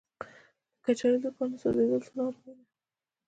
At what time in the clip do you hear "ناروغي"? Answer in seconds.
2.17-2.51